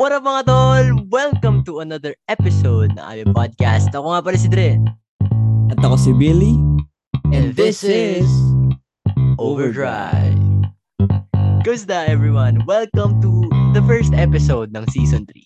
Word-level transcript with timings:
What 0.00 0.16
up 0.16 0.24
mga 0.24 0.48
tol? 0.48 0.86
Welcome 1.12 1.60
to 1.68 1.84
another 1.84 2.16
episode 2.24 2.96
ng 2.96 3.04
aming 3.04 3.36
podcast. 3.36 3.92
Ako 3.92 4.16
nga 4.16 4.24
pala 4.24 4.40
si 4.40 4.48
Dre. 4.48 4.80
At 5.68 5.76
ako 5.76 6.00
si 6.00 6.16
Billy. 6.16 6.56
And 7.36 7.52
this 7.52 7.84
is 7.84 8.24
Overdrive. 9.36 10.40
Kumusta 11.60 12.08
everyone? 12.08 12.64
Welcome 12.64 13.20
to 13.20 13.44
the 13.76 13.84
first 13.84 14.16
episode 14.16 14.72
ng 14.72 14.88
season 14.88 15.28
3. 15.28 15.36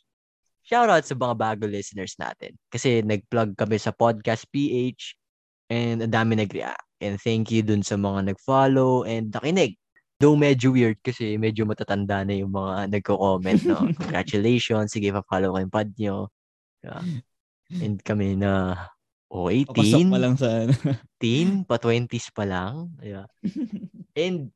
Shoutout 0.71 1.03
sa 1.03 1.19
mga 1.19 1.35
bago 1.35 1.67
listeners 1.67 2.15
natin. 2.23 2.55
Kasi 2.71 3.03
nag-plug 3.03 3.59
kami 3.59 3.75
sa 3.83 3.91
Podcast 3.91 4.47
PH 4.55 5.19
and 5.75 5.99
ang 6.07 6.15
dami 6.15 6.39
nag-react. 6.39 7.03
And 7.03 7.19
thank 7.19 7.51
you 7.51 7.67
dun 7.67 7.83
sa 7.83 7.99
mga 7.99 8.31
nag-follow 8.31 9.03
and 9.03 9.35
nakinig. 9.35 9.83
Though 10.23 10.39
medyo 10.39 10.71
weird 10.71 11.03
kasi 11.03 11.35
medyo 11.35 11.67
matatanda 11.67 12.23
na 12.23 12.39
yung 12.39 12.55
mga 12.55 12.87
nagko-comment, 12.91 13.61
no? 13.67 13.83
Congratulations, 14.01 14.95
sige, 14.95 15.11
pa-follow 15.11 15.55
ko 15.55 15.59
yung 15.59 15.75
pod 15.75 15.91
nyo. 15.99 16.17
Yeah. 16.87 17.03
And 17.83 17.97
kami 17.99 18.39
na, 18.39 18.79
oh, 19.33 19.51
18, 19.51 19.75
Papasok 19.75 20.07
pa 20.07 20.19
lang 20.23 20.35
sa 20.39 20.49
ano. 20.63 20.73
teen, 21.23 21.67
pa 21.67 21.77
20s 21.83 22.31
pa 22.31 22.45
lang. 22.47 22.95
Yeah. 23.03 23.27
And 24.15 24.55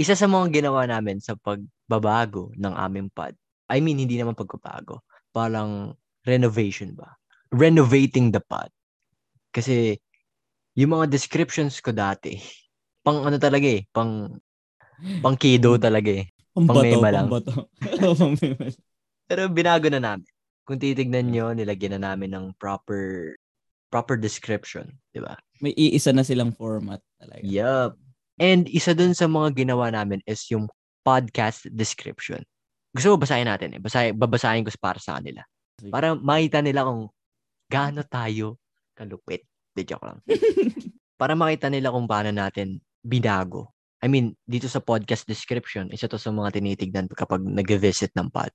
isa 0.00 0.16
sa 0.16 0.24
mga 0.24 0.64
ginawa 0.64 0.88
namin 0.88 1.20
sa 1.20 1.36
pagbabago 1.36 2.56
ng 2.56 2.72
aming 2.72 3.12
pod, 3.12 3.36
I 3.68 3.84
mean, 3.84 4.00
hindi 4.00 4.16
naman 4.16 4.32
pagbabago, 4.32 5.04
parang 5.30 5.92
renovation 6.24 6.96
ba? 6.96 7.20
Renovating 7.52 8.32
the 8.32 8.40
pod. 8.40 8.72
Kasi 9.52 10.00
yung 10.78 10.96
mga 10.96 11.12
descriptions 11.12 11.84
ko 11.84 11.92
dati, 11.92 12.40
pang 13.04 13.28
ano 13.28 13.36
talaga 13.36 13.68
eh, 13.68 13.84
pang 13.92 14.40
pang 15.22 15.36
kido 15.36 15.76
talaga 15.80 16.10
eh. 16.10 16.26
Pambato, 16.50 16.82
mema 16.82 17.10
lang. 17.14 17.26
pambato. 17.30 17.70
Pero 19.30 19.46
binago 19.48 19.86
na 19.88 20.02
namin. 20.02 20.26
Kung 20.66 20.78
titignan 20.78 21.30
nyo, 21.30 21.54
nilagyan 21.54 21.98
na 21.98 22.12
namin 22.12 22.34
ng 22.34 22.46
proper 22.58 23.34
proper 23.90 24.14
description, 24.14 24.86
di 25.10 25.18
ba? 25.18 25.34
May 25.58 25.74
iisa 25.74 26.14
na 26.14 26.22
silang 26.22 26.54
format 26.54 27.02
talaga. 27.18 27.42
Yup. 27.42 27.98
And 28.40 28.70
isa 28.70 28.94
dun 28.94 29.12
sa 29.12 29.26
mga 29.26 29.66
ginawa 29.66 29.90
namin 29.90 30.22
is 30.24 30.46
yung 30.48 30.70
podcast 31.02 31.66
description. 31.74 32.40
Gusto 32.94 33.12
mo 33.12 33.16
basahin 33.20 33.50
natin 33.50 33.76
eh. 33.76 33.80
Basahin, 33.82 34.14
babasahin 34.16 34.64
ko 34.64 34.70
para 34.78 35.02
sa 35.02 35.18
kanila. 35.18 35.42
Para 35.90 36.14
makita 36.16 36.62
nila 36.62 36.86
kung 36.86 37.10
gaano 37.66 38.00
tayo 38.06 38.56
kalupit. 38.94 39.44
Di 39.74 39.82
joke 39.84 40.06
lang. 40.06 40.18
para 41.20 41.36
makita 41.36 41.68
nila 41.68 41.92
kung 41.92 42.08
paano 42.08 42.32
natin 42.32 42.80
binago. 43.02 43.74
I 44.00 44.08
mean, 44.08 44.32
dito 44.48 44.64
sa 44.64 44.80
podcast 44.80 45.28
description, 45.28 45.92
isa 45.92 46.08
to 46.08 46.16
sa 46.16 46.32
mga 46.32 46.56
tinitignan 46.56 47.06
kapag 47.12 47.44
nag-visit 47.44 48.16
ng 48.16 48.32
pod. 48.32 48.48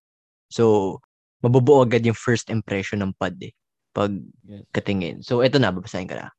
So, 0.50 0.98
mabubuo 1.46 1.86
agad 1.86 2.02
yung 2.02 2.18
first 2.18 2.50
impression 2.50 3.06
ng 3.06 3.14
pod 3.18 3.38
eh. 3.42 3.54
Pag 3.94 4.18
Yes. 4.50 4.66
katingin. 4.74 5.22
So, 5.22 5.46
eto 5.46 5.62
na, 5.62 5.70
babasahin 5.70 6.10
ka 6.10 6.18
na. 6.18 6.30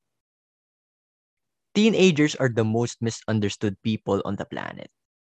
Teenagers 1.78 2.34
are 2.36 2.50
the 2.50 2.66
most 2.66 2.98
misunderstood 2.98 3.78
people 3.86 4.24
on 4.24 4.34
the 4.36 4.48
planet. 4.48 4.90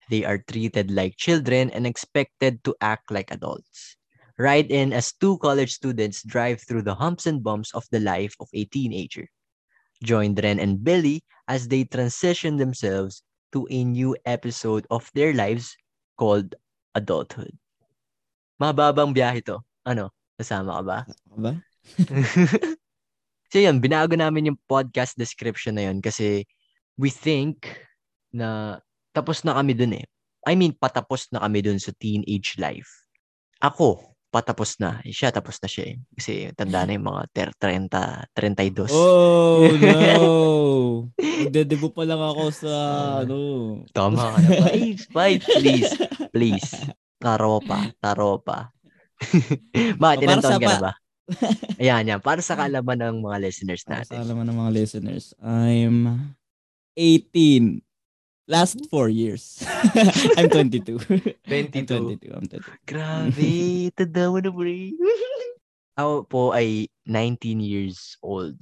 They 0.09 0.25
are 0.25 0.41
treated 0.41 0.89
like 0.89 1.21
children 1.21 1.69
and 1.69 1.85
expected 1.85 2.63
to 2.65 2.73
act 2.81 3.13
like 3.13 3.29
adults. 3.29 3.97
Ride 4.39 4.71
in 4.71 4.95
as 4.95 5.13
two 5.13 5.37
college 5.37 5.75
students 5.75 6.23
drive 6.23 6.63
through 6.63 6.87
the 6.87 6.95
humps 6.95 7.27
and 7.27 7.43
bumps 7.43 7.75
of 7.75 7.85
the 7.91 7.99
life 7.99 8.33
of 8.39 8.47
a 8.55 8.65
teenager. 8.65 9.27
Join 10.01 10.33
Dren 10.33 10.57
and 10.57 10.81
Billy 10.81 11.21
as 11.45 11.67
they 11.67 11.83
transition 11.83 12.55
themselves 12.55 13.21
to 13.51 13.65
a 13.69 13.83
new 13.83 14.15
episode 14.25 14.85
of 14.89 15.09
their 15.13 15.33
lives 15.33 15.75
called 16.17 16.55
adulthood. 16.93 17.53
Mababang 18.59 19.15
biyahe 19.15 19.43
to. 19.47 19.63
Ano? 19.87 20.11
Kasama 20.35 20.79
ka 20.79 20.83
ba? 20.83 20.97
Ba? 21.39 21.53
so 23.51 23.57
yun, 23.57 23.79
binago 23.79 24.15
namin 24.15 24.51
yung 24.53 24.59
podcast 24.67 25.15
description 25.15 25.79
na 25.79 25.87
yun 25.87 26.03
kasi 26.03 26.43
we 26.99 27.07
think 27.07 27.71
na 28.35 28.79
tapos 29.15 29.41
na 29.47 29.55
kami 29.57 29.73
dun 29.73 29.95
eh. 29.95 30.05
I 30.47 30.55
mean, 30.55 30.75
patapos 30.75 31.27
na 31.31 31.43
kami 31.43 31.63
dun 31.63 31.79
sa 31.79 31.91
teenage 31.99 32.55
life. 32.59 32.87
Ako, 33.59 34.08
patapos 34.29 34.77
na. 34.77 35.01
Siya, 35.03 35.29
tapos 35.29 35.57
na 35.57 35.67
siya 35.67 35.85
eh. 35.89 35.95
Kasi 36.13 36.31
tanda 36.53 36.85
na 36.85 36.93
yung 36.93 37.05
mga 37.05 37.21
ter- 37.29 37.55
30, 37.57 38.29
32. 38.33 38.87
Oh, 38.89 39.65
no! 39.67 41.09
Magdedebo 41.39 41.89
pa 41.89 42.03
lang 42.03 42.19
ako 42.19 42.43
sa, 42.49 42.69
Ah. 42.69 43.21
ano. 43.21 43.37
Tama 43.89 44.21
ka 44.21 44.37
na. 44.39 44.49
Please, 44.69 45.03
please, 45.09 45.43
please. 45.45 45.91
Please. 46.29 46.69
Taropa, 47.17 47.91
taropa. 47.97 48.71
Bakit, 49.75 50.17
O, 50.21 50.23
ilang 50.23 50.39
para 50.39 50.45
sa 50.45 50.49
taon 50.49 50.61
ka 50.61 50.67
na 50.67 50.71
pa- 50.71 50.83
ba? 50.85 50.93
Ayan, 51.77 52.03
yan. 52.07 52.19
Para 52.19 52.41
sa 52.41 52.55
kaalaman 52.55 52.97
ng 52.97 53.17
mga 53.21 53.37
listeners 53.39 53.83
Para 53.83 54.01
sa 54.01 54.13
natin. 54.13 54.17
alaman 54.23 54.45
ng 54.47 54.57
mga 54.57 54.71
listeners, 54.73 55.25
I'm 55.37 56.33
18. 56.97 57.81
Last 58.49 58.81
four 58.89 59.13
years. 59.13 59.61
I'm 60.37 60.49
22. 60.49 60.97
22. 61.45 61.45
I'm 61.45 61.85
22. 61.85 62.33
I'm 62.33 62.45
22. 62.49 62.65
Grabe, 62.89 63.53
tanda 63.97 64.33
mo 64.33 64.41
na, 64.41 64.49
pre. 64.49 64.97
Ako 65.93 66.25
po 66.25 66.41
ay 66.57 66.89
19 67.05 67.61
years 67.61 68.17
old. 68.25 68.57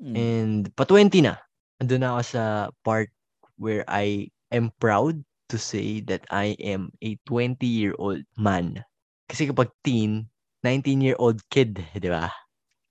Hmm. 0.00 0.16
And 0.16 0.60
pa 0.72 0.88
20 0.88 1.20
na. 1.28 1.36
Andun 1.84 2.00
na 2.00 2.16
ako 2.16 2.22
sa 2.24 2.44
part 2.80 3.12
where 3.60 3.84
I 3.84 4.32
am 4.48 4.72
proud 4.80 5.20
to 5.52 5.60
say 5.60 6.00
that 6.08 6.24
I 6.32 6.56
am 6.56 6.88
a 7.04 7.20
20-year-old 7.28 8.24
man. 8.40 8.80
Kasi 9.28 9.52
kapag 9.52 9.68
teen, 9.84 10.32
19-year-old 10.64 11.44
kid, 11.52 11.76
di 11.92 12.08
ba? 12.08 12.32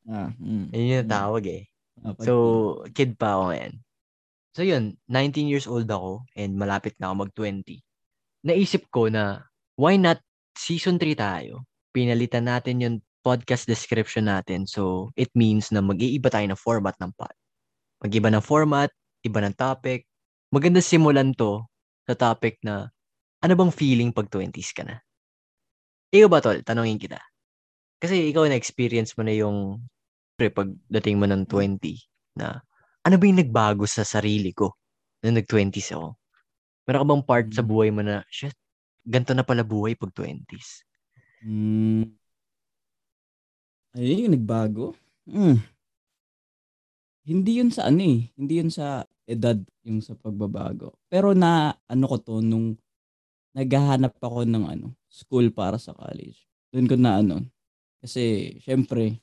Ah, 0.05 0.29
mm. 0.37 0.69
Ayun 0.77 0.93
yung 0.93 1.09
Mm. 1.09 1.13
tawag 1.13 1.43
eh. 1.49 1.63
Pag- 2.05 2.21
So, 2.21 2.33
kid 2.93 3.17
pa 3.17 3.33
ako 3.33 3.43
ngayon. 3.49 3.73
So 4.53 4.65
yun, 4.65 4.97
19 5.07 5.45
years 5.49 5.69
old 5.69 5.89
ako 5.89 6.25
and 6.33 6.57
malapit 6.57 6.97
na 6.97 7.11
ako 7.11 7.29
mag-20. 7.29 7.79
Naisip 8.45 8.89
ko 8.89 9.07
na 9.11 9.45
why 9.77 9.95
not 9.95 10.19
season 10.57 10.97
3 10.97 11.13
tayo? 11.15 11.67
Pinalitan 11.93 12.49
natin 12.49 12.81
yung 12.81 12.95
podcast 13.21 13.67
description 13.67 14.25
natin. 14.31 14.63
So, 14.65 15.11
it 15.19 15.29
means 15.35 15.69
na 15.69 15.83
mag-iiba 15.83 16.31
tayo 16.31 16.47
ng 16.47 16.59
format 16.59 16.95
ng 16.97 17.11
pod. 17.13 17.35
Mag-iba 17.99 18.31
ng 18.31 18.43
format, 18.43 18.89
iba 19.27 19.39
ng 19.43 19.55
topic. 19.55 20.07
Maganda 20.49 20.79
simulan 20.79 21.35
to 21.35 21.67
sa 22.07 22.15
topic 22.15 22.57
na 22.63 22.89
ano 23.43 23.53
bang 23.55 23.71
feeling 23.71 24.09
pag 24.15 24.31
20s 24.31 24.71
ka 24.71 24.83
na? 24.87 24.97
Ikaw 26.09 26.29
ba, 26.31 26.39
Tol? 26.41 26.65
Tanongin 26.65 26.97
kita. 26.97 27.21
Kasi 27.99 28.31
ikaw 28.31 28.47
na-experience 28.47 29.13
mo 29.19 29.27
na 29.27 29.35
yung 29.35 29.83
pre, 30.39 30.49
pagdating 30.49 31.19
mo 31.19 31.27
ng 31.27 31.45
20 31.45 31.77
na 32.39 32.63
ano 33.09 33.17
ba 33.17 33.25
yung 33.25 33.41
nagbago 33.41 33.83
sa 33.89 34.05
sarili 34.05 34.53
ko 34.53 34.77
nung 35.25 35.35
nag-20s 35.41 35.97
ako? 35.97 36.13
Meron 36.85 37.01
ka 37.01 37.07
bang 37.09 37.25
part 37.25 37.47
sa 37.49 37.63
Mm. 37.65 37.69
buhay 37.69 37.89
mo 37.89 38.01
na, 38.05 38.21
shit, 38.29 38.53
ganito 39.03 39.33
na 39.33 39.41
pala 39.43 39.65
buhay 39.65 39.97
pag 39.97 40.13
20s? 40.13 40.85
Mm. 41.43 42.13
Ayun 43.97 44.29
yung 44.29 44.35
nagbago. 44.37 44.93
Mm. 45.25 45.57
Hindi 47.25 47.51
yun 47.61 47.71
sa 47.73 47.89
ano 47.89 48.01
eh. 48.05 48.29
Hindi 48.37 48.53
yun 48.61 48.71
sa 48.71 49.03
edad 49.29 49.57
yung 49.85 50.01
sa 50.01 50.13
pagbabago. 50.17 50.97
Pero 51.09 51.33
na 51.33 51.73
ano 51.89 52.05
ko 52.09 52.17
to 52.21 52.35
nung 52.41 52.77
naghahanap 53.57 54.17
ako 54.21 54.45
ng 54.45 54.65
ano, 54.65 54.87
school 55.09 55.49
para 55.49 55.77
sa 55.81 55.93
college. 55.93 56.45
Doon 56.73 56.87
ko 56.89 56.95
na 56.97 57.21
ano. 57.21 57.45
Kasi 58.01 58.55
syempre 58.61 59.19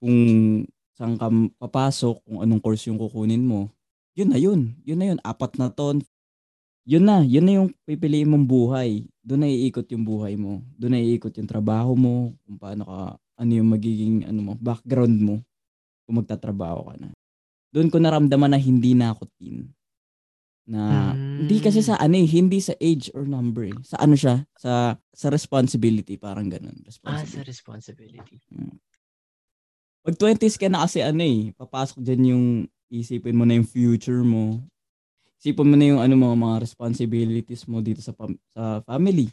kung 0.00 0.64
saan 1.00 1.16
ka 1.16 1.32
papasok, 1.56 2.20
kung 2.28 2.44
anong 2.44 2.60
course 2.60 2.84
yung 2.92 3.00
kukunin 3.00 3.40
mo, 3.40 3.72
yun 4.12 4.28
na 4.28 4.36
yun. 4.36 4.76
Yun 4.84 4.98
na 5.00 5.06
yun. 5.08 5.18
Apat 5.24 5.56
na 5.56 5.72
ton. 5.72 6.04
Yun 6.84 7.08
na. 7.08 7.24
Yun 7.24 7.44
na 7.48 7.52
yung 7.56 7.68
pipiliin 7.88 8.28
mong 8.28 8.44
buhay. 8.44 9.08
Doon 9.24 9.40
na 9.40 9.48
iikot 9.48 9.88
yung 9.96 10.04
buhay 10.04 10.36
mo. 10.36 10.60
Doon 10.76 10.92
na 10.92 11.00
iikot 11.00 11.32
yung 11.40 11.48
trabaho 11.48 11.96
mo. 11.96 12.36
Kung 12.44 12.60
paano 12.60 12.84
ka, 12.84 13.00
ano 13.16 13.50
yung 13.56 13.72
magiging 13.72 14.28
ano 14.28 14.40
mo, 14.44 14.52
background 14.60 15.16
mo 15.16 15.40
kung 16.04 16.20
magtatrabaho 16.20 16.92
ka 16.92 16.94
na. 17.00 17.08
Doon 17.72 17.88
ko 17.88 17.96
naramdaman 17.96 18.52
na 18.52 18.60
hindi 18.60 18.92
na 18.92 19.16
ako 19.16 19.24
teen. 19.40 19.72
Na 20.68 21.14
Mm. 21.16 21.46
hindi 21.46 21.56
kasi 21.64 21.80
sa 21.80 21.96
ano 21.96 22.14
eh, 22.14 22.28
hindi 22.28 22.60
sa 22.60 22.76
age 22.76 23.08
or 23.16 23.24
number 23.24 23.72
eh. 23.72 23.76
Sa 23.80 23.96
ano 23.96 24.12
siya, 24.14 24.44
sa 24.54 24.94
sa 25.16 25.26
responsibility, 25.32 26.20
parang 26.20 26.52
ganun. 26.52 26.76
Ah, 26.84 27.24
sa 27.24 27.40
Responsibility. 27.40 27.48
responsibility. 27.48 28.36
Pag 30.00 30.14
20s 30.16 30.56
ka 30.56 30.68
na 30.68 30.84
kasi 30.84 31.04
ano 31.04 31.20
eh, 31.20 31.52
papasok 31.56 32.00
dyan 32.00 32.22
yung 32.34 32.46
isipin 32.88 33.36
mo 33.36 33.44
na 33.44 33.60
yung 33.60 33.68
future 33.68 34.24
mo. 34.24 34.60
Isipin 35.40 35.68
mo 35.68 35.76
na 35.76 35.86
yung 35.86 36.00
ano 36.00 36.14
mo, 36.16 36.32
mga 36.32 36.64
responsibilities 36.64 37.68
mo 37.68 37.84
dito 37.84 38.00
sa 38.00 38.12
pam- 38.16 38.40
sa 38.52 38.80
family. 38.84 39.28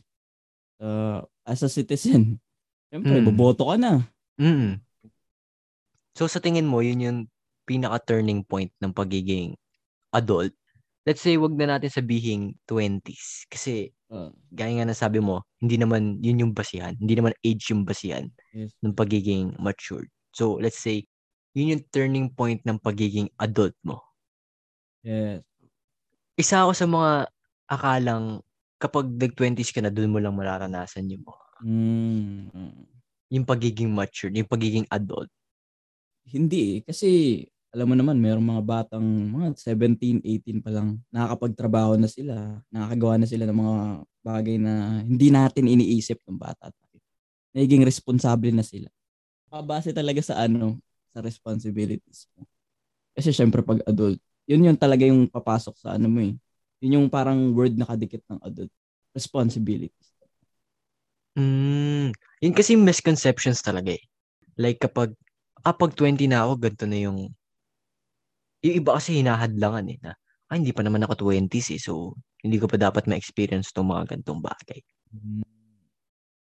Uh, 0.78 1.24
as 1.48 1.64
a 1.64 1.72
citizen. 1.72 2.38
Siyempre, 2.92 3.20
Hmm. 3.20 3.28
boboto 3.32 3.68
ka 3.68 3.76
na. 3.80 4.06
Mm. 4.38 4.78
So 6.14 6.30
sa 6.30 6.38
tingin 6.38 6.70
mo, 6.70 6.86
yun 6.86 7.02
yung 7.02 7.20
pinaka-turning 7.66 8.46
point 8.46 8.72
ng 8.80 8.94
pagiging 8.94 9.58
adult 10.14 10.54
let's 11.08 11.24
say 11.24 11.40
wag 11.40 11.56
na 11.56 11.72
natin 11.72 11.88
sabihin 11.88 12.56
20s 12.68 13.48
kasi 13.48 13.92
Uh, 14.08 14.32
gaya 14.56 14.72
nga 14.80 14.88
na 14.88 14.96
sabi 14.96 15.20
mo, 15.20 15.44
hindi 15.60 15.76
naman 15.76 16.24
yun 16.24 16.40
yung 16.48 16.54
basihan. 16.56 16.96
Hindi 16.96 17.20
naman 17.20 17.36
age 17.44 17.76
yung 17.76 17.84
basihan 17.84 18.32
yes. 18.56 18.72
ng 18.80 18.96
pagiging 18.96 19.52
matured. 19.60 20.08
So, 20.38 20.62
let's 20.62 20.78
say, 20.78 21.10
yun 21.58 21.74
yung 21.74 21.84
turning 21.90 22.30
point 22.30 22.62
ng 22.62 22.78
pagiging 22.78 23.34
adult 23.42 23.74
mo. 23.82 24.06
Yes. 25.02 25.42
Isa 26.38 26.62
ako 26.62 26.72
sa 26.78 26.86
mga 26.86 27.12
akalang 27.66 28.46
kapag 28.78 29.10
nag-20s 29.10 29.74
ka 29.74 29.82
na, 29.82 29.90
doon 29.90 30.14
mo 30.14 30.22
lang 30.22 30.38
mararanasan 30.38 31.10
yung 31.10 31.26
mga, 31.26 31.44
Mm. 31.66 32.86
yung 33.34 33.46
pagiging 33.50 33.90
matured, 33.90 34.38
yung 34.38 34.46
pagiging 34.46 34.86
adult. 34.94 35.34
Hindi 36.30 36.78
eh. 36.78 36.80
Kasi, 36.86 37.42
alam 37.74 37.90
mo 37.90 37.96
naman, 37.98 38.22
mayroong 38.22 38.46
mga 38.46 38.64
batang, 38.66 39.06
mga 39.34 39.58
17, 39.58 40.22
18 40.22 40.62
pa 40.62 40.70
lang, 40.70 41.02
nakakapagtrabaho 41.10 41.98
na 41.98 42.06
sila, 42.06 42.62
nakakagawa 42.70 43.16
na 43.18 43.28
sila 43.30 43.44
ng 43.50 43.58
mga 43.58 43.76
bagay 44.22 44.56
na 44.62 44.74
hindi 45.02 45.28
natin 45.34 45.66
iniisip 45.72 46.22
ng 46.30 46.38
bata. 46.38 46.70
Nagiging 47.58 47.86
responsable 47.88 48.54
na 48.54 48.62
sila. 48.66 48.90
Pabase 49.48 49.96
talaga 49.96 50.20
sa 50.20 50.44
ano, 50.44 50.76
sa 51.16 51.24
responsibilities 51.24 52.28
mo. 52.36 52.44
Kasi 53.16 53.32
syempre 53.32 53.64
pag 53.64 53.80
adult, 53.88 54.20
yun 54.48 54.68
yung 54.68 54.80
talaga 54.80 55.08
yung 55.08 55.28
papasok 55.28 55.76
sa 55.80 55.96
ano 55.96 56.08
mo 56.12 56.20
eh. 56.24 56.36
Yun 56.84 57.02
yung 57.02 57.08
parang 57.10 57.56
word 57.56 57.74
na 57.80 57.88
kadikit 57.88 58.22
ng 58.28 58.40
adult. 58.44 58.72
Responsibilities. 59.16 60.08
Mm, 61.38 62.10
yun 62.42 62.54
kasi 62.58 62.74
misconceptions 62.74 63.62
talaga 63.62 63.94
eh. 63.94 64.04
Like 64.58 64.82
kapag, 64.82 65.14
ah, 65.62 65.74
pag 65.74 65.94
20 65.94 66.26
na 66.26 66.46
ako, 66.46 66.54
ganito 66.58 66.86
na 66.90 66.98
yung, 66.98 67.20
yung 68.66 68.76
iba 68.82 68.98
kasi 68.98 69.22
hinahadlangan 69.22 69.86
eh, 69.94 70.00
na, 70.02 70.12
ah, 70.50 70.56
hindi 70.58 70.74
pa 70.74 70.82
naman 70.82 71.06
ako 71.06 71.30
20s 71.30 71.70
eh, 71.76 71.82
so, 71.82 72.18
hindi 72.42 72.58
ko 72.58 72.66
pa 72.66 72.82
dapat 72.82 73.06
ma-experience 73.06 73.70
tong 73.70 73.90
mga 73.94 74.18
gantong 74.18 74.42
bagay. 74.42 74.82
Mm. 75.14 75.46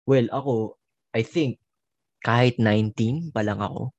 Well, 0.05 0.27
ako, 0.29 0.77
I 1.15 1.23
think, 1.23 1.62
kahit 2.23 2.55
19 2.57 3.35
pa 3.35 3.43
lang 3.43 3.59
ako, 3.59 3.91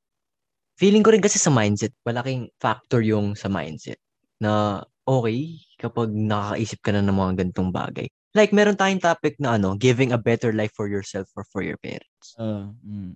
feeling 0.80 1.04
ko 1.04 1.12
rin 1.14 1.22
kasi 1.22 1.36
sa 1.38 1.52
mindset, 1.52 1.94
malaking 2.02 2.50
factor 2.58 3.04
yung 3.04 3.36
sa 3.38 3.52
mindset, 3.52 4.00
na 4.40 4.82
okay, 5.04 5.60
kapag 5.76 6.10
nakakaisip 6.10 6.80
ka 6.80 6.90
na 6.90 7.04
ng 7.04 7.14
mga 7.14 7.32
gantong 7.44 7.70
bagay. 7.70 8.08
Like, 8.34 8.50
meron 8.50 8.74
tayong 8.74 8.98
topic 8.98 9.38
na 9.38 9.54
ano, 9.54 9.78
giving 9.78 10.10
a 10.10 10.18
better 10.18 10.50
life 10.50 10.74
for 10.74 10.90
yourself 10.90 11.30
or 11.38 11.46
for 11.46 11.62
your 11.62 11.78
parents. 11.78 12.34
Uh, 12.34 12.74
mm. 12.82 13.14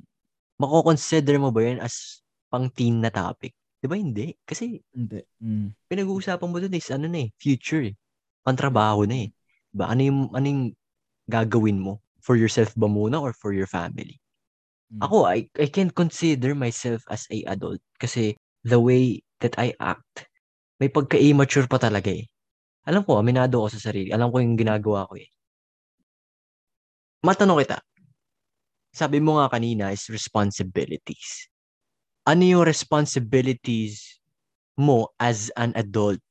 Mako-consider 0.62 1.42
mo 1.42 1.50
ba 1.50 1.66
yun 1.66 1.82
as 1.82 2.22
pang 2.46 2.70
teen 2.70 3.02
na 3.02 3.10
topic? 3.10 3.50
Di 3.82 3.90
ba 3.90 3.98
hindi? 3.98 4.30
Kasi 4.46 4.78
Hindi. 4.94 5.22
Mm. 5.42 5.74
pinag-uusapan 5.90 6.46
mo 6.50 6.62
dun 6.62 6.74
is 6.74 6.90
ano 6.94 7.10
na 7.10 7.26
eh, 7.26 7.28
future 7.34 7.90
eh. 7.90 7.94
Pantrabaho 8.46 9.10
na 9.10 9.26
eh. 9.26 9.28
Diba? 9.74 9.90
Ano 9.90 10.02
yung, 10.06 10.20
ano 10.30 10.46
yung 10.46 10.64
gagawin 11.26 11.82
mo? 11.82 11.98
For 12.22 12.38
yourself 12.38 12.74
ba 12.78 12.86
muna 12.86 13.18
or 13.18 13.34
for 13.34 13.50
your 13.50 13.66
family? 13.66 14.22
Mm. 14.88 15.04
Ako, 15.04 15.28
I, 15.28 15.44
I 15.60 15.68
can 15.68 15.92
consider 15.92 16.56
myself 16.56 17.04
as 17.12 17.28
a 17.28 17.44
adult 17.44 17.80
kasi 18.00 18.40
the 18.64 18.80
way 18.80 19.20
that 19.44 19.52
I 19.60 19.76
act, 19.76 20.26
may 20.80 20.88
pagka-immature 20.88 21.68
pa 21.68 21.76
talaga 21.76 22.08
eh. 22.08 22.24
Alam 22.88 23.04
ko, 23.04 23.20
aminado 23.20 23.60
ako 23.60 23.76
sa 23.76 23.92
sarili. 23.92 24.08
Alam 24.08 24.32
ko 24.32 24.40
yung 24.40 24.56
ginagawa 24.56 25.04
ko 25.04 25.20
eh. 25.20 25.28
Matanong 27.20 27.60
kita. 27.60 27.78
Sabi 28.96 29.20
mo 29.20 29.36
nga 29.36 29.52
kanina 29.52 29.92
is 29.92 30.08
responsibilities. 30.08 31.52
Ano 32.24 32.42
yung 32.48 32.64
responsibilities 32.64 34.18
mo 34.80 35.12
as 35.20 35.52
an 35.60 35.76
adult? 35.76 36.22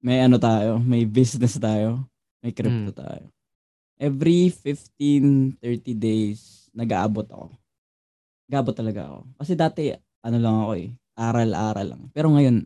May 0.00 0.24
ano 0.24 0.40
tayo, 0.40 0.80
may 0.80 1.04
business 1.04 1.60
tayo, 1.60 2.08
may 2.40 2.52
crypto 2.56 2.92
Mm. 2.92 2.96
tayo. 2.96 3.24
Every 4.00 4.48
15, 4.50 5.60
30 5.60 5.94
days, 5.94 6.68
nag-aabot 6.72 7.28
ako. 7.28 7.52
Nag-aabot 8.48 8.74
talaga 8.76 9.00
ako. 9.08 9.18
Kasi 9.40 9.52
dati, 9.56 9.82
ano 10.24 10.36
lang 10.40 10.56
ako 10.60 10.72
eh, 10.76 10.88
aral-aral 11.16 11.86
lang. 11.96 12.02
Pero 12.12 12.28
ngayon, 12.32 12.64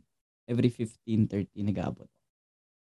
every 0.49 0.71
15, 0.73 1.31
30, 1.31 1.69
nag-aabot. 1.71 2.09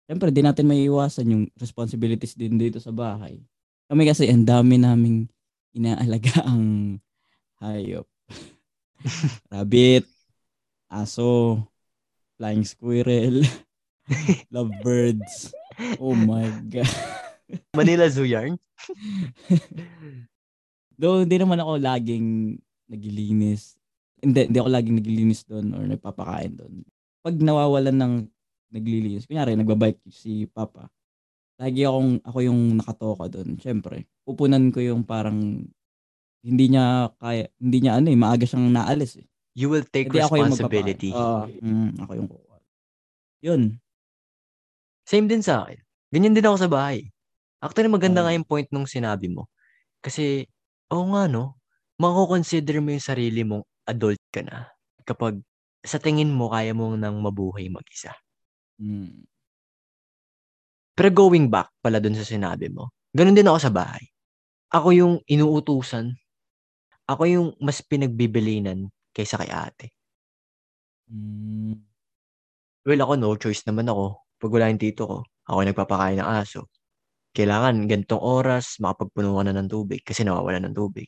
Siyempre, 0.05 0.29
di 0.29 0.45
natin 0.45 0.69
may 0.69 0.85
iwasan 0.85 1.33
yung 1.33 1.43
responsibilities 1.57 2.37
din 2.37 2.61
dito 2.61 2.77
sa 2.77 2.93
bahay. 2.93 3.41
Kami 3.89 4.05
kasi, 4.05 4.29
ang 4.29 4.45
dami 4.45 4.77
naming 4.77 5.25
inaalaga 5.73 6.45
ang 6.45 6.97
hayop. 7.61 8.05
Rabbit, 9.53 10.05
aso, 10.89 11.61
flying 12.37 12.65
squirrel, 12.65 13.41
lovebirds. 14.53 15.53
Oh 15.97 16.13
my 16.13 16.47
God. 16.69 16.89
Manila 17.75 18.07
Zoo 18.09 18.25
Yarn? 18.25 18.57
Though 20.95 21.21
hindi 21.21 21.37
naman 21.37 21.59
ako 21.59 21.77
laging 21.77 22.59
naglilinis. 22.89 23.77
Hindi, 24.21 24.49
hindi 24.49 24.57
ako 24.59 24.69
laging 24.71 24.95
naglilinis 25.01 25.41
doon 25.45 25.65
or 25.75 25.83
nagpapakain 25.85 26.53
doon. 26.57 26.73
Pag 27.25 27.35
nawawalan 27.41 27.97
ng 27.97 28.13
naglilinis, 28.73 29.25
kunyari 29.29 29.53
nagbabike 29.57 30.01
si 30.09 30.45
Papa, 30.49 30.89
lagi 31.61 31.85
akong, 31.87 32.19
ako 32.25 32.37
yung 32.43 32.61
nakatoka 32.79 33.25
doon. 33.31 33.57
Siyempre, 33.59 34.05
pupunan 34.27 34.69
ko 34.73 34.79
yung 34.83 35.03
parang 35.07 35.63
hindi 36.45 36.65
niya 36.69 37.09
kaya, 37.17 37.49
hindi 37.57 37.77
niya 37.81 37.97
ano 37.97 38.07
eh, 38.13 38.17
maaga 38.19 38.45
siyang 38.45 38.69
naalis 38.69 39.17
eh. 39.21 39.27
You 39.55 39.71
will 39.71 39.87
take 39.87 40.11
Hindi 40.11 40.19
ako 40.21 40.35
yung 40.35 40.51
responsibility. 40.51 41.09
Oo, 41.15 41.47
mm, 41.47 41.89
ako 42.03 42.11
yung 42.19 42.29
kukuha. 42.29 42.57
Yun. 43.45 43.61
Same 45.07 45.29
din 45.29 45.45
sa 45.45 45.63
akin. 45.63 45.79
Ganyan 46.11 46.33
din 46.33 46.45
ako 46.45 46.57
sa 46.65 46.69
bahay. 46.69 47.07
Actually, 47.61 47.89
maganda 47.89 48.21
Ah. 48.21 48.29
nga 48.29 48.35
yung 48.35 48.45
point 48.45 48.67
nung 48.73 48.89
sinabi 48.89 49.29
mo. 49.29 49.47
Kasi, 50.01 50.45
oo 50.91 51.05
nga 51.13 51.29
no, 51.29 51.57
mako-consider 52.01 52.79
mo 52.83 52.91
yung 52.95 53.03
sarili 53.03 53.41
mong 53.47 53.63
adult 53.87 54.21
ka 54.33 54.41
na 54.43 54.67
kapag 55.07 55.39
sa 55.85 56.01
tingin 56.01 56.33
mo 56.33 56.49
kaya 56.49 56.73
mo 56.73 56.97
nang 56.97 57.21
mabuhay 57.21 57.69
mag-isa. 57.69 58.11
Mm. 58.81 59.25
Pero 60.95 61.09
going 61.11 61.51
back 61.51 61.71
pala 61.83 61.99
dun 61.99 62.15
sa 62.15 62.25
sinabi 62.25 62.71
mo, 62.71 62.91
ganun 63.11 63.35
din 63.35 63.47
ako 63.47 63.59
sa 63.59 63.71
bahay. 63.71 64.03
Ako 64.73 64.89
yung 64.95 65.13
inuutusan. 65.27 66.15
Ako 67.05 67.23
yung 67.29 67.47
mas 67.61 67.83
pinagbibilinan 67.85 68.89
kaysa 69.13 69.37
kay 69.37 69.51
ate. 69.53 69.87
Mm. 71.11 71.85
Well, 72.85 73.01
ako 73.01 73.13
no 73.17 73.33
choice 73.37 73.65
naman 73.69 73.89
ako. 73.89 74.21
Pag 74.41 74.51
wala 74.53 74.69
yung 74.73 74.81
tito 74.81 75.03
ko, 75.05 75.17
ako 75.49 75.57
yung 75.61 75.69
nagpapakain 75.73 76.17
ng 76.21 76.29
aso. 76.41 76.69
Kailangan 77.35 77.85
gantong 77.89 78.21
oras 78.23 78.77
makapagpuno 78.81 79.37
ka 79.37 79.43
na 79.47 79.53
ng 79.57 79.69
tubig 79.69 80.01
kasi 80.05 80.23
nawawala 80.25 80.61
ng 80.63 80.75
tubig. 80.75 81.07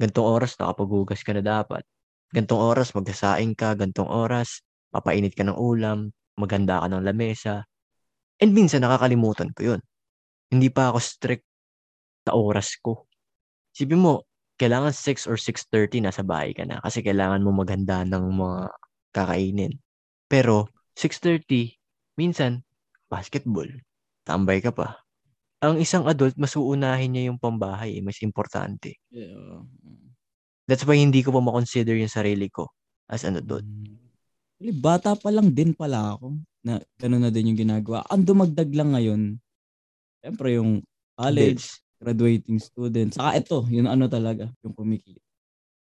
Gantong 0.00 0.26
oras 0.26 0.58
nakapaghugas 0.58 1.22
ka 1.22 1.32
na 1.34 1.42
dapat. 1.44 1.82
Gantong 2.34 2.60
oras 2.60 2.90
magsasaing 2.94 3.54
ka, 3.54 3.78
gantong 3.78 4.10
oras 4.10 4.64
papainit 4.94 5.34
ka 5.34 5.42
ng 5.42 5.58
ulam, 5.58 6.14
maghanda 6.38 6.78
ka 6.78 6.86
ng 6.86 7.02
lamesa. 7.02 7.66
And 8.38 8.54
minsan 8.54 8.86
nakakalimutan 8.86 9.50
ko 9.50 9.74
yun. 9.74 9.80
Hindi 10.54 10.70
pa 10.70 10.94
ako 10.94 10.98
strict 11.02 11.42
sa 12.22 12.38
oras 12.38 12.78
ko. 12.78 13.10
Sipin 13.74 13.98
mo, 13.98 14.22
kailangan 14.54 14.94
6 14.94 15.26
or 15.26 15.34
6.30 15.34 16.06
nasa 16.06 16.22
bahay 16.22 16.54
ka 16.54 16.62
na 16.62 16.78
kasi 16.78 17.02
kailangan 17.02 17.42
mo 17.42 17.50
maghanda 17.50 18.06
ng 18.06 18.24
mga 18.38 18.62
kakainin. 19.10 19.74
Pero 20.30 20.70
6.30, 20.94 21.74
minsan, 22.14 22.62
basketball. 23.10 23.66
Tambay 24.22 24.62
ka 24.62 24.70
pa. 24.70 25.03
Ang 25.64 25.80
isang 25.80 26.04
adult, 26.04 26.36
mas 26.36 26.52
uunahin 26.52 27.08
niya 27.16 27.32
yung 27.32 27.40
pambahay. 27.40 27.96
eh, 27.98 28.02
Mas 28.04 28.20
importante. 28.20 29.00
Yeah. 29.08 29.64
oo. 29.64 29.64
That's 30.68 30.84
why 30.84 30.96
hindi 30.96 31.20
ko 31.24 31.32
pa 31.32 31.40
makonsider 31.44 31.96
yung 31.96 32.12
sarili 32.12 32.48
ko 32.48 32.68
as 33.08 33.24
an 33.24 33.36
adult. 33.40 33.64
Mm. 33.64 34.00
Bata 34.80 35.12
pa 35.12 35.28
lang 35.28 35.52
din 35.52 35.76
pala 35.76 36.16
ako 36.16 36.40
na 36.64 36.80
gano'n 36.96 37.28
na 37.28 37.32
din 37.32 37.52
yung 37.52 37.60
ginagawa. 37.60 38.00
Ang 38.08 38.24
dumagdag 38.24 38.70
lang 38.72 38.96
ngayon, 38.96 39.20
syempre 40.24 40.56
yung 40.56 40.80
college, 41.20 41.68
Bills. 41.68 42.00
graduating 42.00 42.58
student. 42.64 43.10
Saka 43.12 43.36
ito, 43.36 43.58
yun 43.68 43.84
ano 43.84 44.08
talaga, 44.08 44.48
yung 44.64 44.72
kumikita. 44.72 45.20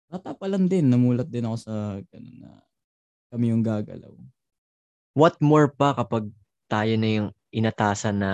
Bata 0.08 0.32
pa 0.32 0.48
lang 0.48 0.64
din, 0.64 0.88
namulat 0.88 1.28
din 1.28 1.44
ako 1.44 1.56
sa 1.60 1.74
gano'n 2.00 2.36
na 2.40 2.50
kami 3.28 3.52
yung 3.52 3.60
gagalaw. 3.60 4.16
What 5.12 5.36
more 5.44 5.68
pa 5.68 5.92
kapag 5.92 6.32
tayo 6.72 6.94
na 6.96 7.08
yung 7.20 7.28
inatasan 7.52 8.16
na 8.16 8.30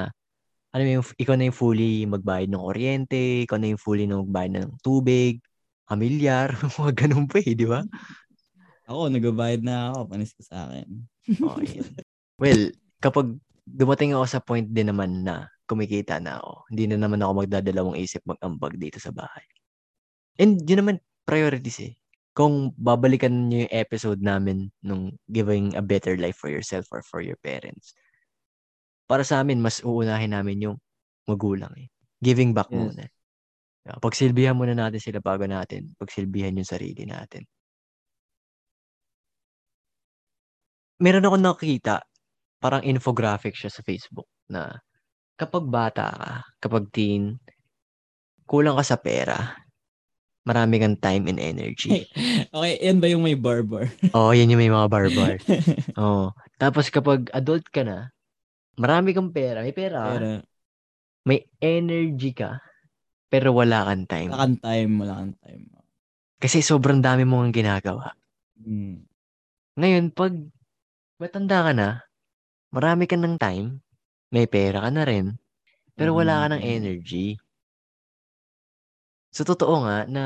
ano 0.70 0.82
yung, 0.86 1.06
ikaw 1.18 1.34
na 1.34 1.50
yung 1.50 1.58
fully 1.58 2.06
magbayad 2.06 2.50
ng 2.50 2.62
kuryente, 2.62 3.46
ikaw 3.46 3.58
na 3.58 3.74
yung 3.74 3.82
fully 3.82 4.06
na 4.06 4.22
magbayad 4.22 4.52
ng 4.54 4.78
tubig, 4.82 5.42
pamilyar, 5.90 6.54
mga 6.78 6.92
ganun 6.94 7.26
pa 7.26 7.42
eh, 7.42 7.54
di 7.58 7.66
ba? 7.66 7.82
Ako, 8.90 9.06
nagbabayad 9.06 9.62
na 9.62 9.94
ako, 9.94 10.10
panis 10.10 10.34
ka 10.34 10.42
sa 10.42 10.56
akin. 10.66 10.88
Okay. 11.62 11.78
well, 12.42 12.62
kapag 12.98 13.38
dumating 13.62 14.18
ako 14.18 14.26
sa 14.26 14.42
point 14.42 14.66
din 14.66 14.90
naman 14.90 15.22
na 15.22 15.46
kumikita 15.70 16.18
na 16.18 16.42
ako, 16.42 16.66
hindi 16.74 16.90
na 16.90 16.98
naman 16.98 17.22
ako 17.22 17.46
magdadalawang 17.46 17.94
isip 18.02 18.18
mag-ambag 18.26 18.74
dito 18.74 18.98
sa 18.98 19.14
bahay. 19.14 19.46
And 20.42 20.58
yun 20.66 20.82
naman, 20.82 20.96
priorities 21.22 21.78
eh. 21.78 21.94
Kung 22.34 22.74
babalikan 22.74 23.46
niyo 23.46 23.66
yung 23.70 23.74
episode 23.78 24.18
namin 24.18 24.74
nung 24.82 25.14
giving 25.30 25.70
a 25.78 25.82
better 25.84 26.18
life 26.18 26.34
for 26.34 26.50
yourself 26.50 26.90
or 26.90 26.98
for 27.06 27.22
your 27.22 27.38
parents, 27.46 27.94
para 29.10 29.26
sa 29.26 29.42
amin, 29.42 29.58
mas 29.58 29.82
uunahin 29.82 30.30
namin 30.30 30.70
yung 30.70 30.76
magulang 31.26 31.74
eh. 31.74 31.90
Giving 32.22 32.54
back 32.54 32.70
Yes. 32.70 32.78
muna. 32.78 33.04
Pagsilbihan 33.98 34.54
muna 34.54 34.70
natin 34.70 35.02
sila 35.02 35.18
bago 35.18 35.50
natin 35.50 35.98
pagsilbihan 35.98 36.54
yung 36.54 36.68
sarili 36.68 37.02
natin. 37.02 37.42
Meron 41.02 41.26
ako 41.26 41.36
nakita, 41.42 42.06
parang 42.62 42.86
infographic 42.86 43.58
siya 43.58 43.72
sa 43.72 43.82
Facebook 43.82 44.30
na 44.46 44.78
kapag 45.34 45.66
bata 45.66 46.06
ka, 46.12 46.30
kapag 46.62 46.92
teen, 46.92 47.40
kulang 48.46 48.76
ka 48.78 48.84
sa 48.84 49.00
pera, 49.00 49.58
marami 50.44 50.76
kang 50.76 51.00
time 51.00 51.32
and 51.32 51.40
energy. 51.40 52.04
okay, 52.54 52.78
yan 52.84 53.00
ba 53.00 53.08
yung 53.08 53.24
may 53.24 53.34
barbar? 53.34 53.88
Oo, 54.12 54.30
oh, 54.30 54.32
yan 54.36 54.52
yung 54.52 54.60
may 54.60 54.70
mga 54.70 54.86
barbar. 54.92 55.34
Oo. 56.04 56.36
Tapos 56.60 56.92
kapag 56.92 57.32
adult 57.32 57.64
ka 57.72 57.80
na, 57.80 58.12
marami 58.80 59.12
kang 59.12 59.30
pera, 59.30 59.60
may 59.60 59.76
pera 59.76 59.98
ka, 60.00 60.10
Pero, 60.16 60.28
may 61.28 61.44
energy 61.60 62.32
ka, 62.32 62.64
pero 63.28 63.52
wala 63.52 63.84
kang 63.84 64.08
time. 64.08 64.32
wala 64.32 64.40
kang 64.48 64.58
time, 64.58 64.92
wala 64.96 65.14
kang 65.20 65.34
time. 65.44 65.64
Kasi 66.40 66.64
sobrang 66.64 67.04
dami 67.04 67.28
mong 67.28 67.52
ginagawa. 67.52 68.16
Mm. 68.56 69.04
Ngayon, 69.76 70.04
pag 70.16 70.32
matanda 71.20 71.68
ka 71.68 71.72
na, 71.76 71.88
marami 72.72 73.04
ka 73.04 73.20
ng 73.20 73.36
time, 73.36 73.84
may 74.32 74.48
pera 74.48 74.88
ka 74.88 74.90
na 74.90 75.04
rin, 75.04 75.36
pero 75.92 76.16
wala 76.16 76.40
ka 76.48 76.56
ng 76.56 76.62
Mm. 76.64 76.72
energy. 76.80 77.26
So, 79.30 79.44
totoo 79.44 79.84
nga 79.84 80.08
na 80.08 80.24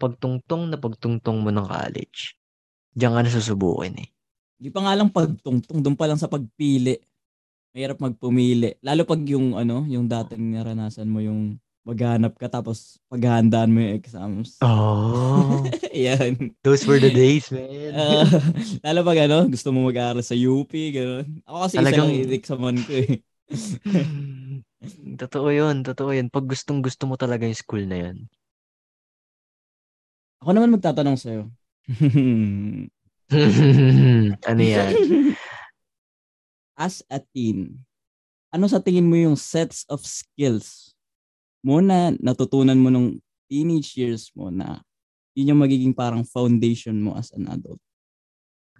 pagtungtong 0.00 0.72
na 0.72 0.80
pagtungtong 0.80 1.38
mo 1.44 1.52
ng 1.52 1.68
college, 1.68 2.34
diyan 2.96 3.12
ka 3.14 3.20
na 3.20 3.30
susubukin 3.30 3.94
eh. 4.00 4.08
Di 4.60 4.68
pa 4.72 4.80
nga 4.84 4.96
lang 4.96 5.12
pagtungtong, 5.12 5.80
doon 5.84 5.96
pa 5.96 6.08
lang 6.08 6.16
sa 6.20 6.28
pagpili. 6.28 6.96
Mahirap 7.70 8.02
magpumili. 8.02 8.74
Lalo 8.82 9.06
pag 9.06 9.22
yung 9.22 9.54
ano, 9.54 9.86
yung 9.86 10.10
dating 10.10 10.58
naranasan 10.58 11.06
mo 11.06 11.22
yung 11.22 11.54
maghanap 11.86 12.34
ka 12.36 12.50
tapos 12.50 12.98
paghahandaan 13.06 13.70
mo 13.70 13.78
yung 13.78 13.94
exams. 13.94 14.58
Oh, 14.60 15.62
Yan. 15.94 16.52
those 16.66 16.82
were 16.84 16.98
the 16.98 17.14
days, 17.14 17.46
man. 17.54 17.94
Ah, 17.94 18.26
lalo 18.90 19.06
pag 19.06 19.30
ano, 19.30 19.46
gusto 19.46 19.70
mo 19.70 19.86
mag-aaral 19.86 20.20
sa 20.20 20.34
UP, 20.34 20.68
gano'n. 20.68 21.46
Ako 21.46 21.56
kasi 21.66 21.74
Talagang- 21.78 22.10
isa 22.10 22.18
lang 22.18 22.26
i-examan 22.26 22.76
ko 22.82 22.92
eh. 22.92 23.12
totoo 25.22 25.48
yun, 25.54 25.76
totoo 25.86 26.10
yun. 26.10 26.26
Pag 26.26 26.50
gustong 26.50 26.82
gusto 26.82 27.06
mo 27.06 27.14
talaga 27.14 27.46
yung 27.46 27.58
school 27.58 27.86
na 27.86 28.10
yun. 28.10 28.26
Ako 30.42 30.50
naman 30.52 30.74
magtatanong 30.74 31.18
sa'yo. 31.22 31.42
ano 34.42 34.60
yan? 34.62 34.92
As 36.80 37.04
a 37.12 37.20
teen, 37.20 37.84
ano 38.48 38.64
sa 38.64 38.80
tingin 38.80 39.04
mo 39.04 39.12
yung 39.12 39.36
sets 39.36 39.84
of 39.92 40.00
skills 40.00 40.96
mo 41.60 41.84
na 41.84 42.16
natutunan 42.16 42.80
mo 42.80 42.88
nung 42.88 43.20
teenage 43.52 44.00
years 44.00 44.32
mo 44.32 44.48
na 44.48 44.80
yun 45.36 45.52
yung 45.52 45.60
magiging 45.60 45.92
parang 45.92 46.24
foundation 46.24 46.96
mo 46.96 47.20
as 47.20 47.36
an 47.36 47.52
adult? 47.52 47.76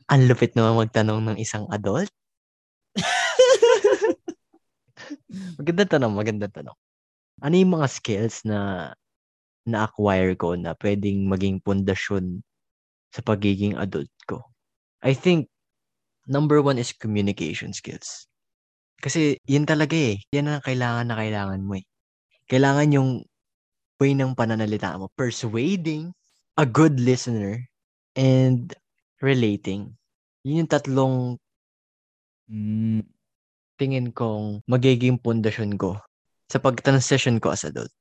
Ang 0.09 0.33
lupit 0.33 0.57
naman 0.57 0.81
magtanong 0.81 1.21
ng 1.29 1.37
isang 1.45 1.69
adult. 1.69 2.09
magandang 5.61 5.93
tanong, 5.93 6.13
magandang 6.17 6.53
tanong. 6.57 6.79
Ano 7.45 7.55
yung 7.55 7.77
mga 7.77 7.89
skills 7.93 8.49
na 8.49 8.91
na-acquire 9.69 10.41
ko 10.41 10.57
na 10.57 10.73
pwedeng 10.81 11.29
maging 11.29 11.61
pundasyon 11.61 12.41
sa 13.13 13.21
pagiging 13.21 13.77
adult 13.77 14.09
ko? 14.25 14.41
I 15.05 15.13
think 15.13 15.53
number 16.31 16.63
one 16.63 16.79
is 16.79 16.95
communication 16.95 17.75
skills. 17.75 18.31
Kasi 19.03 19.37
yun 19.51 19.67
talaga 19.67 19.99
eh. 19.99 20.23
Yan 20.31 20.47
ang 20.47 20.63
kailangan 20.63 21.11
na 21.11 21.19
kailangan 21.19 21.61
mo 21.67 21.75
eh. 21.75 21.85
Kailangan 22.47 22.95
yung 22.95 23.11
way 23.99 24.15
ng 24.15 24.39
pananalita 24.39 24.95
mo. 24.97 25.11
Persuading, 25.19 26.15
a 26.55 26.65
good 26.65 27.03
listener, 27.03 27.67
and 28.15 28.73
relating. 29.19 29.99
Yun 30.47 30.65
yung 30.65 30.71
tatlong 30.71 31.17
Mm, 32.51 33.07
tingin 33.79 34.11
kong 34.11 34.67
magiging 34.67 35.23
pundasyon 35.23 35.79
ko 35.79 35.95
sa 36.51 36.59
pag-transition 36.59 37.39
ko 37.39 37.55
as 37.55 37.63
adult. 37.63 37.95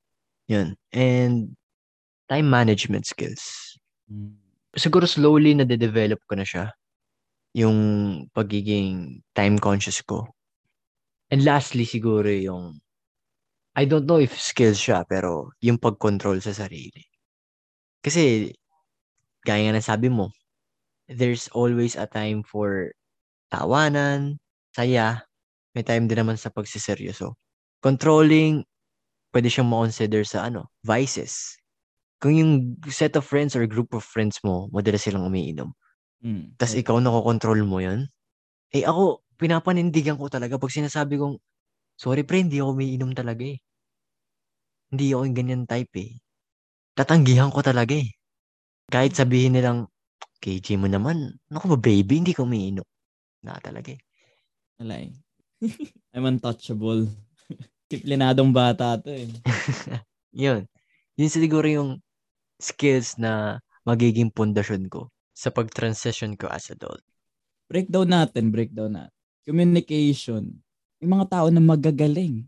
Yun. 0.50 0.74
And 0.90 1.54
time 2.26 2.50
management 2.50 3.06
skills. 3.06 3.78
mm, 4.10 4.34
Siguro 4.74 5.06
slowly 5.06 5.54
na 5.54 5.70
de-develop 5.70 6.18
ko 6.26 6.34
na 6.34 6.46
siya. 6.46 6.74
Yung 7.58 7.77
pagiging 8.29 9.22
time 9.34 9.58
conscious 9.58 10.06
ko. 10.06 10.29
And 11.34 11.46
lastly, 11.46 11.86
siguro 11.86 12.29
yung 12.29 12.82
I 13.77 13.86
don't 13.88 14.06
know 14.10 14.20
if 14.20 14.36
skills 14.38 14.77
siya, 14.82 15.06
pero 15.08 15.53
yung 15.63 15.79
pag-control 15.79 16.41
sa 16.44 16.51
sarili. 16.53 17.06
Kasi, 18.03 18.51
gaya 19.46 19.70
nga 19.70 19.75
ng 19.79 19.86
sabi 19.86 20.08
mo, 20.12 20.32
there's 21.10 21.50
always 21.53 21.96
a 22.00 22.06
time 22.10 22.44
for 22.46 22.91
tawanan, 23.53 24.39
saya, 24.75 25.24
may 25.75 25.84
time 25.86 26.08
din 26.10 26.22
naman 26.24 26.38
sa 26.39 26.50
pagsiseryoso. 26.53 27.36
Controlling, 27.84 28.65
pwede 29.36 29.48
siyang 29.51 29.70
ma-consider 29.72 30.24
sa 30.27 30.48
ano, 30.50 30.70
vices. 30.86 31.58
Kung 32.24 32.36
yung 32.38 32.53
set 32.89 33.15
of 33.20 33.25
friends 33.27 33.56
or 33.56 33.65
group 33.70 33.94
of 33.96 34.03
friends 34.06 34.39
mo, 34.46 34.70
madalas 34.74 35.06
silang 35.06 35.27
umiinom, 35.27 35.72
mm. 36.24 36.60
tas 36.60 36.74
Okay. 36.76 36.84
ikaw 36.84 36.98
nakokontrol 37.00 37.62
mo 37.68 37.80
yun, 37.84 38.08
eh 38.76 38.84
ako, 38.86 39.24
pinapanindigan 39.40 40.20
ko 40.20 40.28
talaga 40.30 40.60
pag 40.60 40.74
sinasabi 40.74 41.18
kong, 41.20 41.40
sorry 42.00 42.24
pre, 42.28 42.44
hindi 42.44 42.60
ako 42.62 42.76
umiinom 42.76 43.12
talaga 43.16 43.44
eh. 43.46 43.60
Hindi 44.90 45.14
ako 45.14 45.22
yung 45.30 45.38
ganyan 45.38 45.64
type 45.70 45.94
eh. 46.02 46.12
Tatanggihan 46.98 47.54
ko 47.54 47.62
talaga 47.62 47.94
eh. 47.94 48.10
Kahit 48.90 49.16
sabihin 49.18 49.58
nilang, 49.58 49.90
KJ 50.42 50.80
mo 50.80 50.88
naman, 50.90 51.38
naku 51.52 51.76
ba 51.76 51.80
baby, 51.80 52.24
hindi 52.24 52.34
ka 52.34 52.44
umiinom. 52.48 52.86
Na 53.46 53.60
talaga 53.62 53.94
eh. 53.94 54.02
Wala 54.82 54.96
eh. 55.04 55.12
I'm 56.16 56.26
untouchable. 56.26 57.06
Kiplinadong 57.92 58.52
bata 58.54 58.98
to 59.02 59.12
eh. 59.14 59.30
Yun. 60.46 60.66
Yun 61.20 61.30
siguro 61.30 61.68
yung 61.68 61.92
skills 62.60 63.20
na 63.20 63.60
magiging 63.86 64.32
pundasyon 64.34 64.88
ko 64.92 65.10
sa 65.39 65.55
pag-transition 65.55 66.36
ko 66.36 66.51
as 66.51 66.67
adult. 66.67 67.00
Breakdown 67.72 68.12
natin, 68.12 68.51
breakdown 68.51 69.00
natin. 69.00 69.15
Communication. 69.48 70.60
Yung 71.00 71.12
mga 71.15 71.31
tao 71.31 71.48
na 71.48 71.63
magagaling. 71.63 72.43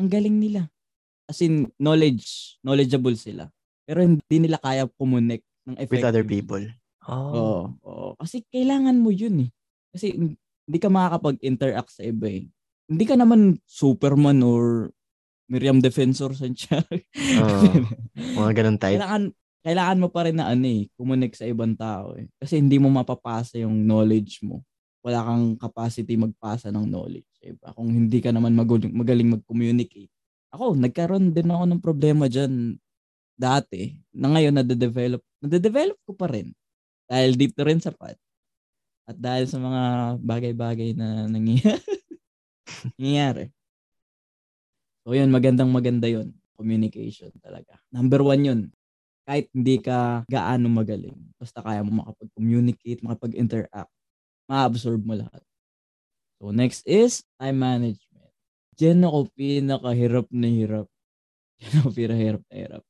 Ang 0.00 0.08
galing 0.08 0.40
nila. 0.40 0.72
As 1.28 1.44
in, 1.44 1.68
knowledge. 1.76 2.56
Knowledgeable 2.64 3.12
sila. 3.20 3.52
Pero 3.84 4.00
hindi 4.00 4.36
nila 4.40 4.56
kaya 4.56 4.88
kumonek 4.88 5.44
ng 5.68 5.76
effective. 5.76 6.00
With 6.00 6.08
other 6.08 6.24
people. 6.24 6.64
Oo. 7.12 7.36
Oh. 7.36 7.62
oo. 7.84 8.08
Kasi 8.16 8.40
kailangan 8.48 8.96
mo 8.96 9.12
yun 9.12 9.44
eh. 9.44 9.50
Kasi 9.92 10.16
hindi 10.16 10.78
ka 10.80 10.88
makakapag-interact 10.88 11.92
sa 11.92 12.08
iba 12.08 12.26
eh. 12.32 12.48
Hindi 12.88 13.04
ka 13.04 13.20
naman 13.20 13.60
Superman 13.68 14.40
or 14.40 14.88
Miriam 15.52 15.76
Defensor 15.84 16.32
Santiago. 16.32 16.88
Oo. 17.44 17.84
Mga 18.16 18.50
ganun 18.56 18.80
type. 18.80 18.96
kailangan 18.96 19.24
kailangan 19.64 19.96
mo 19.96 20.12
pa 20.12 20.28
rin 20.28 20.36
na 20.36 20.52
ano 20.52 20.68
eh, 20.68 20.92
kumonek 20.92 21.32
sa 21.32 21.48
ibang 21.48 21.72
tao 21.72 22.12
eh. 22.20 22.28
Kasi 22.36 22.60
hindi 22.60 22.76
mo 22.76 22.92
mapapasa 22.92 23.56
yung 23.56 23.88
knowledge 23.88 24.44
mo. 24.44 24.60
Wala 25.00 25.24
kang 25.24 25.56
capacity 25.56 26.20
magpasa 26.20 26.68
ng 26.68 26.84
knowledge. 26.84 27.24
Diba? 27.40 27.72
Kung 27.72 27.88
hindi 27.88 28.20
ka 28.20 28.28
naman 28.28 28.52
magaling, 28.52 28.92
magaling 28.92 29.40
mag-communicate. 29.40 30.12
Ako, 30.52 30.76
nagkaroon 30.76 31.32
din 31.32 31.48
ako 31.48 31.64
ng 31.64 31.80
problema 31.80 32.28
dyan 32.28 32.76
dati. 33.40 33.96
Na 34.12 34.36
ngayon, 34.36 34.52
nade-develop. 34.60 35.24
Nade-develop 35.40 35.96
ko 36.04 36.12
pa 36.12 36.28
rin. 36.28 36.52
Dahil 37.08 37.32
na 37.36 37.64
rin 37.64 37.80
sa 37.80 37.92
pat. 37.92 38.20
At 39.08 39.16
dahil 39.16 39.48
sa 39.48 39.56
mga 39.60 39.82
bagay-bagay 40.20 40.92
na 40.92 41.24
nangyayari. 43.00 43.48
So 45.04 45.16
yun, 45.16 45.32
magandang 45.32 45.72
maganda 45.72 46.08
yun. 46.08 46.36
Communication 46.56 47.32
talaga. 47.40 47.80
Number 47.92 48.20
one 48.20 48.44
yun 48.44 48.60
kahit 49.24 49.48
hindi 49.56 49.80
ka 49.80 50.28
gaano 50.28 50.68
magaling, 50.68 51.16
basta 51.40 51.64
kaya 51.64 51.80
mo 51.80 52.04
makapag-communicate, 52.04 53.00
makapag-interact, 53.00 53.88
ma-absorb 54.44 55.00
mo 55.00 55.16
lahat. 55.16 55.42
So 56.36 56.52
next 56.52 56.84
is 56.84 57.24
time 57.40 57.64
management. 57.64 58.32
Diyan 58.76 59.00
ako 59.08 59.32
pinakahirap 59.32 60.28
na 60.28 60.48
hirap. 60.52 60.86
Diyan 61.60 61.74
ako 61.80 61.88
pinakahirap 61.96 62.42
na 62.52 62.54
hirap. 62.54 62.82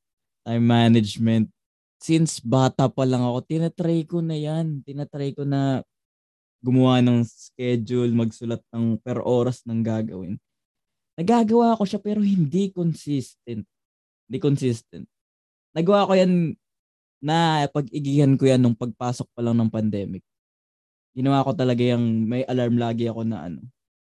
Time 0.43 0.67
management. 0.67 1.47
Since 2.03 2.43
bata 2.43 2.91
pa 2.91 3.07
lang 3.07 3.23
ako, 3.23 3.39
tinatry 3.47 4.03
ko 4.03 4.19
na 4.19 4.35
yan. 4.35 4.83
Tinatry 4.83 5.39
ko 5.39 5.47
na 5.47 5.87
gumawa 6.59 6.99
ng 6.99 7.23
schedule, 7.23 8.11
magsulat 8.11 8.61
ng 8.75 8.99
per 8.99 9.23
oras 9.23 9.63
ng 9.63 9.87
gagawin. 9.87 10.35
Nagagawa 11.15 11.79
ko 11.79 11.87
siya 11.87 12.03
pero 12.03 12.27
hindi 12.27 12.75
consistent. 12.75 13.63
Hindi 14.27 14.39
consistent 14.43 15.07
nagawa 15.75 16.09
ko 16.09 16.13
yan 16.15 16.55
na 17.25 17.67
pag-igihan 17.69 18.39
ko 18.39 18.47
yan 18.47 18.63
nung 18.63 18.79
pagpasok 18.79 19.29
pa 19.35 19.41
lang 19.43 19.59
ng 19.59 19.73
pandemic. 19.73 20.23
Ginawa 21.15 21.47
ko 21.47 21.55
talaga 21.55 21.83
yung 21.83 22.27
may 22.27 22.43
alarm 22.47 22.77
lagi 22.79 23.11
ako 23.11 23.23
na 23.27 23.49
ano, 23.49 23.61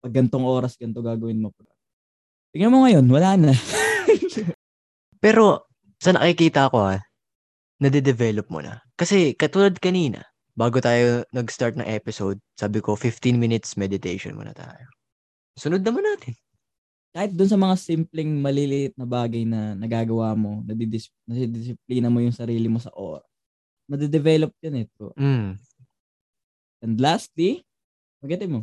pag 0.01 0.13
gantong 0.13 0.45
oras, 0.45 0.77
ganto 0.77 1.01
gagawin 1.01 1.41
mo. 1.41 1.53
Tingnan 2.53 2.73
mo 2.73 2.85
ngayon, 2.85 3.05
wala 3.09 3.37
na. 3.37 3.51
Pero, 5.23 5.69
sa 5.97 6.13
nakikita 6.13 6.69
ko 6.69 6.93
ah, 6.93 7.01
nade-develop 7.81 8.49
mo 8.49 8.61
na. 8.61 8.81
Kasi 8.97 9.33
katulad 9.37 9.77
kanina, 9.77 10.25
bago 10.57 10.81
tayo 10.81 11.21
nag-start 11.33 11.77
ng 11.77 11.85
episode, 11.85 12.41
sabi 12.57 12.81
ko 12.81 12.97
15 12.97 13.37
minutes 13.37 13.77
meditation 13.77 14.33
muna 14.33 14.53
tayo. 14.57 14.89
Sunod 15.57 15.85
naman 15.85 16.05
natin. 16.05 16.33
Kahit 17.17 17.33
dun 17.33 17.49
sa 17.49 17.57
mga 17.57 17.73
simpleng 17.81 18.29
maliliit 18.37 18.93
na 18.93 19.09
bagay 19.09 19.41
na 19.41 19.73
nagagawa 19.73 20.37
mo, 20.37 20.61
nadidis- 20.61 21.09
nadidisiplina 21.25 22.13
mo 22.13 22.21
yung 22.21 22.35
sarili 22.35 22.69
mo 22.69 22.77
sa 22.77 22.93
oras, 22.93 23.25
nade-develop 23.89 24.53
yan 24.61 24.85
eh. 24.85 24.87
Bro. 24.93 25.17
Mm. 25.17 25.57
And 26.85 26.93
lastly, 27.01 27.65
magatin 28.21 28.53
mo, 28.53 28.61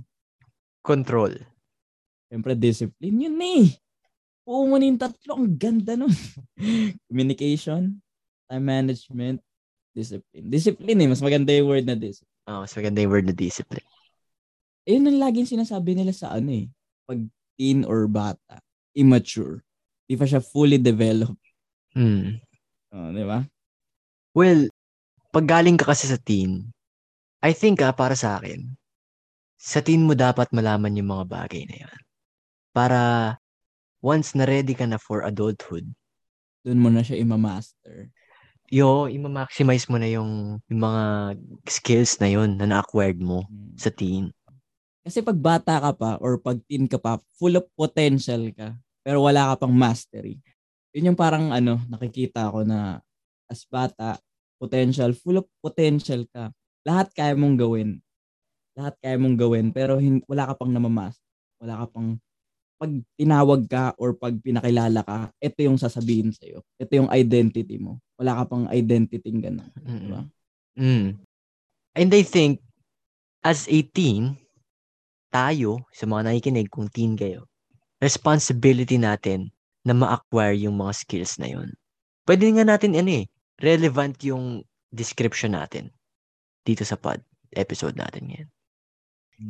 Control. 0.84 1.32
Siyempre, 2.28 2.52
discipline 2.52 3.16
yun 3.24 3.40
eh. 3.40 3.72
Oo 4.44 4.68
mo 4.68 4.76
yung 4.76 5.00
tatlo. 5.00 5.40
Ang 5.40 5.56
ganda 5.56 5.96
nun. 5.96 6.12
Communication, 7.08 8.04
time 8.44 8.64
management, 8.68 9.40
discipline. 9.96 10.46
Discipline 10.52 10.98
eh. 11.00 11.08
Mas 11.08 11.24
maganda 11.24 11.56
yung 11.56 11.72
word 11.72 11.88
na 11.88 11.96
discipline. 11.96 12.36
Oh, 12.44 12.60
mas 12.68 12.76
maganda 12.76 13.00
yung 13.00 13.12
word 13.16 13.24
na 13.24 13.32
discipline. 13.32 13.88
Eh, 14.84 15.00
yun 15.00 15.08
ang 15.08 15.16
laging 15.24 15.48
sinasabi 15.48 15.96
nila 15.96 16.12
sa 16.12 16.36
ano 16.36 16.52
eh. 16.52 16.68
Pag 17.08 17.24
teen 17.54 17.82
or 17.84 18.06
bata, 18.06 18.60
immature. 18.94 19.62
Di 20.04 20.14
pa 20.14 20.24
siya 20.24 20.42
fully 20.42 20.76
developed. 20.76 21.40
Mm. 21.96 22.38
Oh, 22.92 23.10
di 23.10 23.24
ba? 23.24 23.42
Well, 24.34 24.66
pag 25.30 25.46
galing 25.46 25.78
ka 25.78 25.90
kasi 25.90 26.06
sa 26.06 26.18
teen, 26.18 26.70
I 27.40 27.52
think 27.52 27.82
ah, 27.82 27.94
para 27.94 28.14
sa 28.14 28.38
akin, 28.38 28.74
sa 29.56 29.80
teen 29.80 30.04
mo 30.04 30.12
dapat 30.12 30.50
malaman 30.50 30.98
yung 30.98 31.10
mga 31.10 31.24
bagay 31.26 31.64
na 31.66 31.86
yan. 31.86 31.98
Para 32.74 33.00
once 34.02 34.34
na 34.34 34.44
ready 34.44 34.74
ka 34.74 34.84
na 34.84 34.98
for 34.98 35.22
adulthood, 35.24 35.86
Doon 36.64 36.80
mo 36.80 36.88
na 36.88 37.04
siya 37.04 37.20
imamaster. 37.20 38.08
yo, 38.72 39.04
ima-maximize 39.06 39.86
mo 39.86 40.00
na 40.00 40.08
yung, 40.08 40.56
yung 40.66 40.80
mga 40.80 41.04
skills 41.68 42.16
na 42.18 42.32
yun 42.32 42.56
na 42.56 42.64
na-acquired 42.66 43.20
mo 43.20 43.44
Hmm. 43.46 43.76
sa 43.76 43.92
teen. 43.92 44.32
Kasi 45.04 45.20
pag 45.20 45.36
bata 45.36 45.76
ka 45.76 45.92
pa 45.92 46.16
or 46.18 46.40
pag 46.40 46.56
teen 46.64 46.88
ka 46.88 46.96
pa, 46.96 47.20
full 47.36 47.60
of 47.60 47.68
potential 47.76 48.48
ka, 48.56 48.72
pero 49.04 49.20
wala 49.20 49.52
ka 49.52 49.68
pang 49.68 49.76
mastery. 49.76 50.40
Yun 50.96 51.12
yung 51.12 51.18
parang 51.18 51.52
ano, 51.52 51.76
nakikita 51.92 52.48
ko 52.48 52.64
na 52.64 53.04
as 53.52 53.68
bata, 53.68 54.16
potential, 54.56 55.12
full 55.12 55.44
of 55.44 55.46
potential 55.60 56.24
ka. 56.32 56.48
Lahat 56.88 57.12
kaya 57.12 57.36
mong 57.36 57.60
gawin. 57.60 58.00
Lahat 58.72 58.96
kaya 59.04 59.20
mong 59.20 59.36
gawin, 59.36 59.66
pero 59.76 60.00
hin- 60.00 60.24
wala 60.24 60.48
ka 60.48 60.56
pang 60.56 60.72
namamaster. 60.72 61.20
Wala 61.60 61.84
ka 61.84 61.86
pang 61.92 62.16
pag 62.80 62.92
tinawag 63.14 63.62
ka 63.70 63.94
or 64.00 64.16
pag 64.18 64.34
pinakilala 64.40 65.04
ka, 65.06 65.30
ito 65.38 65.58
yung 65.62 65.78
sasabihin 65.78 66.34
sa'yo. 66.34 66.60
Ito 66.80 66.92
yung 66.96 67.10
identity 67.12 67.78
mo. 67.78 68.02
Wala 68.18 68.40
ka 68.42 68.44
pang 68.50 68.66
identity 68.72 69.30
ng 69.30 69.42
ganun. 69.42 69.70
Mm. 69.78 70.00
Diba? 70.00 70.20
Mm. 70.74 71.06
And 71.94 72.10
I 72.10 72.22
think, 72.26 72.58
as 73.46 73.70
a 73.70 73.78
teen, 73.94 74.34
tayo, 75.34 75.82
sa 75.90 76.06
mga 76.06 76.30
nakikinig 76.30 76.70
kung 76.70 76.86
teen 76.86 77.18
kayo, 77.18 77.50
responsibility 77.98 78.94
natin 78.94 79.50
na 79.82 79.90
ma-acquire 79.90 80.54
yung 80.54 80.78
mga 80.78 80.94
skills 80.94 81.42
na 81.42 81.50
yun. 81.50 81.74
Pwede 82.22 82.46
nga 82.54 82.62
natin, 82.62 82.94
ano 82.94 83.10
eh, 83.10 83.26
relevant 83.58 84.14
yung 84.22 84.62
description 84.94 85.58
natin 85.58 85.90
dito 86.62 86.86
sa 86.86 86.94
pod 86.94 87.20
episode 87.58 87.98
natin 87.98 88.30
ngayon. 88.30 88.50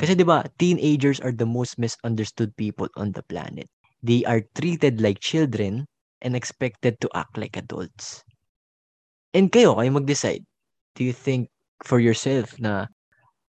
Kasi 0.00 0.16
'di 0.16 0.24
ba, 0.24 0.48
teenagers 0.56 1.20
are 1.20 1.32
the 1.32 1.46
most 1.46 1.76
misunderstood 1.76 2.56
people 2.56 2.88
on 2.96 3.12
the 3.12 3.20
planet. 3.28 3.68
They 4.00 4.24
are 4.24 4.40
treated 4.56 5.00
like 5.00 5.20
children 5.20 5.84
and 6.24 6.32
expected 6.32 7.00
to 7.04 7.08
act 7.12 7.36
like 7.36 7.56
adults. 7.56 8.24
And 9.36 9.52
kayo, 9.52 9.76
kayo 9.76 9.92
mag-decide. 9.92 10.44
Do 10.96 11.04
you 11.04 11.12
think 11.12 11.52
for 11.84 12.00
yourself 12.00 12.56
na 12.56 12.88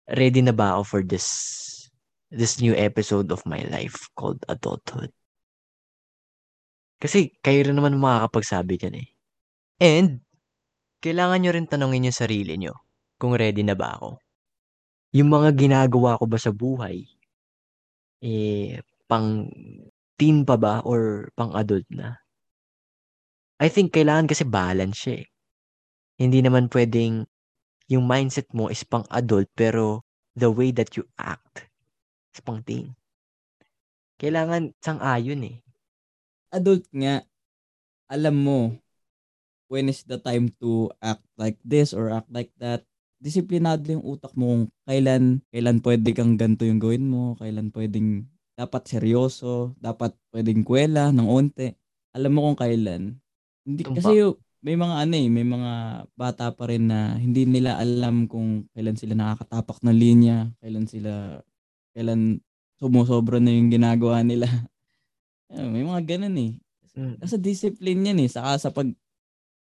ready 0.07 0.39
na 0.39 0.55
ba 0.55 0.79
ako 0.79 0.83
for 0.87 1.01
this 1.03 1.27
this 2.31 2.63
new 2.63 2.71
episode 2.73 3.29
of 3.29 3.43
my 3.43 3.61
life 3.67 4.07
called 4.15 4.39
adulthood? 4.47 5.11
Kasi 7.01 7.35
kayo 7.43 7.67
rin 7.67 7.75
naman 7.75 7.99
makakapagsabi 7.99 8.77
dyan 8.79 8.95
eh. 9.03 9.09
And, 9.81 10.21
kailangan 11.01 11.41
nyo 11.41 11.51
rin 11.51 11.67
tanongin 11.67 12.07
yung 12.07 12.15
sarili 12.15 12.53
nyo 12.55 12.77
kung 13.17 13.33
ready 13.33 13.65
na 13.65 13.73
ba 13.73 13.97
ako. 13.97 14.21
Yung 15.17 15.27
mga 15.33 15.57
ginagawa 15.57 16.15
ko 16.21 16.25
ba 16.29 16.39
sa 16.39 16.53
buhay, 16.53 17.03
eh, 18.21 18.79
pang 19.09 19.49
teen 20.15 20.45
pa 20.45 20.55
ba 20.55 20.85
or 20.85 21.33
pang 21.33 21.51
adult 21.57 21.89
na? 21.89 22.21
I 23.57 23.67
think 23.67 23.91
kailangan 23.91 24.29
kasi 24.29 24.45
balance 24.45 25.01
eh. 25.09 25.25
Hindi 26.21 26.45
naman 26.45 26.69
pwedeng 26.69 27.25
yung 27.89 28.05
mindset 28.05 28.47
mo 28.53 28.69
is 28.69 28.85
pang 28.85 29.03
adult 29.09 29.49
pero 29.57 30.05
the 30.37 30.47
way 30.47 30.69
that 30.71 30.93
you 30.93 31.03
act 31.17 31.70
is 32.31 32.41
pang 32.41 32.63
teen. 32.63 32.95
Kailangan 34.17 34.71
sang-ayon 34.79 35.43
eh. 35.45 35.57
adult 36.51 36.83
nga, 36.91 37.23
alam 38.11 38.35
mo 38.35 38.75
when 39.71 39.87
is 39.87 40.03
the 40.03 40.19
time 40.19 40.51
to 40.59 40.91
act 40.99 41.23
like 41.39 41.55
this 41.63 41.95
or 41.95 42.11
act 42.11 42.27
like 42.27 42.51
that. 42.59 42.83
Disiplinado 43.23 43.87
yung 43.87 44.03
utak 44.03 44.35
mo 44.35 44.51
kung 44.51 44.65
kailan, 44.83 45.39
kailan 45.47 45.79
pwede 45.79 46.11
kang 46.11 46.35
ganito 46.35 46.67
yung 46.67 46.81
gawin 46.83 47.07
mo, 47.07 47.39
kailan 47.39 47.71
pwedeng 47.71 48.27
dapat 48.59 48.83
seryoso, 48.91 49.71
dapat 49.79 50.11
pwedeng 50.35 50.67
kwela 50.67 51.15
ng 51.15 51.23
onte. 51.23 51.79
Alam 52.11 52.35
mo 52.35 52.39
kung 52.51 52.59
kailan. 52.59 53.15
Hindi, 53.63 53.87
Tumpak. 53.87 54.03
kasi 54.03 54.11
yung- 54.19 54.37
may 54.61 54.75
mga 54.77 54.95
ano 55.07 55.13
eh, 55.17 55.29
may 55.31 55.47
mga 55.47 55.73
bata 56.13 56.53
pa 56.53 56.69
rin 56.69 56.85
na 56.91 57.17
hindi 57.17 57.49
nila 57.49 57.81
alam 57.81 58.29
kung 58.29 58.69
kailan 58.75 58.93
sila 58.99 59.17
nakakatapak 59.17 59.81
ng 59.81 59.95
linya, 59.95 60.37
kailan 60.61 60.85
sila, 60.85 61.41
kailan 61.93 62.41
sumusobra 62.81 63.37
na 63.37 63.53
yung 63.53 63.69
ginagawa 63.69 64.25
nila. 64.25 64.49
May 65.53 65.85
mga 65.85 66.17
ganun 66.17 66.37
eh. 66.39 66.51
Mm. 66.97 67.21
Nasa 67.21 67.37
discipline 67.39 68.01
yan 68.07 68.19
eh. 68.25 68.29
Saka 68.31 68.57
sa 68.57 68.69
pag, 68.73 68.89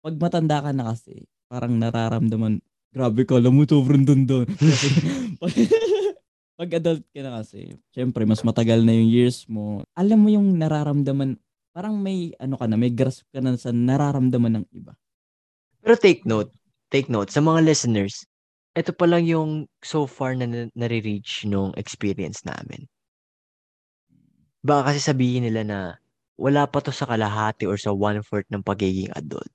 pag 0.01 0.15
matanda 0.17 0.65
ka 0.65 0.71
na 0.73 0.95
kasi, 0.95 1.29
parang 1.51 1.77
nararamdaman, 1.77 2.63
grabe 2.91 3.23
ka, 3.27 3.39
alam 3.39 3.55
mo, 3.55 3.63
sobrang 3.67 4.03
dundon. 4.03 4.49
pag, 5.43 5.53
pag 6.59 6.71
adult 6.79 7.05
ka 7.11 7.21
na 7.23 7.43
kasi, 7.43 7.75
syempre, 7.95 8.27
mas 8.27 8.43
matagal 8.43 8.83
na 8.83 8.95
yung 8.95 9.11
years 9.11 9.47
mo. 9.47 9.83
Alam 9.95 10.19
mo 10.27 10.29
yung 10.31 10.59
nararamdaman, 10.59 11.39
parang 11.71 11.99
may, 11.99 12.35
ano 12.39 12.59
ka 12.59 12.67
na, 12.67 12.79
may 12.79 12.91
grasp 12.91 13.27
ka 13.31 13.39
na 13.39 13.55
sa 13.55 13.71
nararamdaman 13.71 14.63
ng 14.63 14.67
iba. 14.75 14.95
Pero 15.81 15.95
take 15.97 16.27
note, 16.27 16.51
take 16.93 17.09
note, 17.09 17.31
sa 17.31 17.41
mga 17.41 17.63
listeners, 17.65 18.27
ito 18.75 18.95
pa 18.95 19.07
lang 19.07 19.27
yung 19.27 19.67
so 19.83 20.07
far 20.07 20.39
na 20.39 20.47
na- 20.47 20.73
nare-reach 20.79 21.47
nung 21.51 21.75
experience 21.75 22.47
namin. 22.47 22.87
Baka 24.63 24.93
kasi 24.93 25.01
sabihin 25.03 25.49
nila 25.49 25.63
na 25.67 25.79
wala 26.39 26.69
pa 26.69 26.81
to 26.81 26.93
sa 26.95 27.09
kalahati 27.09 27.67
or 27.67 27.77
sa 27.77 27.91
one-fourth 27.93 28.49
ng 28.53 28.63
pagiging 28.65 29.11
adult. 29.17 29.49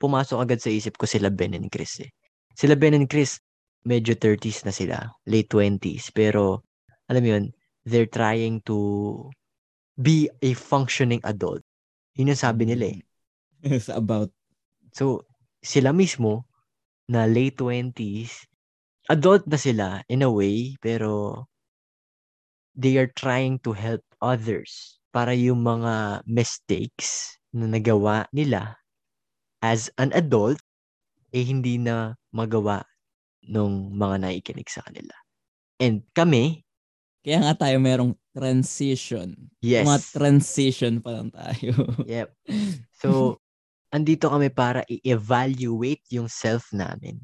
Pumasok 0.00 0.40
agad 0.40 0.60
sa 0.62 0.72
isip 0.72 0.96
ko 0.96 1.04
sila 1.04 1.28
Ben 1.28 1.52
and 1.52 1.68
Chris 1.68 2.00
eh. 2.00 2.10
Sila 2.56 2.76
Ben 2.76 2.96
and 2.96 3.08
Chris, 3.08 3.40
medyo 3.84 4.16
30s 4.16 4.64
na 4.64 4.72
sila, 4.72 4.96
late 5.28 5.48
20s. 5.48 6.12
Pero, 6.12 6.64
alam 7.08 7.20
mo 7.20 7.28
yun, 7.36 7.44
they're 7.84 8.08
trying 8.08 8.60
to 8.64 8.76
be 9.96 10.28
a 10.40 10.56
functioning 10.56 11.20
adult. 11.24 11.60
Yun 12.16 12.32
yung 12.32 12.40
sabi 12.40 12.64
nila 12.68 12.96
eh. 12.96 13.00
sa 13.84 14.00
about. 14.00 14.32
So, 14.96 15.28
sila 15.60 15.92
mismo 15.92 16.49
na 17.10 17.26
late 17.26 17.58
20s, 17.58 18.46
adult 19.14 19.44
na 19.50 19.58
sila 19.58 19.88
in 20.12 20.22
a 20.22 20.30
way, 20.30 20.78
pero 20.84 21.44
they 22.74 22.96
are 22.98 23.10
trying 23.18 23.58
to 23.62 23.72
help 23.74 24.02
others 24.22 24.98
para 25.14 25.34
yung 25.34 25.62
mga 25.66 26.22
mistakes 26.26 27.38
na 27.50 27.66
nagawa 27.66 28.26
nila 28.30 28.78
as 29.62 29.90
an 29.98 30.12
adult, 30.16 30.60
eh 31.34 31.44
hindi 31.44 31.76
na 31.80 32.14
magawa 32.32 32.84
nung 33.48 33.92
mga 33.96 34.16
naikinig 34.24 34.68
sa 34.70 34.84
kanila. 34.86 35.14
And 35.80 36.04
kami, 36.14 36.64
Kaya 37.20 37.44
nga 37.44 37.68
tayo 37.68 37.76
merong 37.84 38.16
transition. 38.32 39.36
yes. 39.60 39.84
Mga 39.84 40.00
transition 40.16 40.94
pa 41.04 41.20
lang 41.20 41.28
tayo. 41.32 41.72
Yep. 42.04 42.28
So, 43.00 43.39
andito 43.90 44.30
kami 44.30 44.48
para 44.50 44.86
i-evaluate 44.86 46.02
yung 46.14 46.26
self 46.30 46.70
namin. 46.74 47.18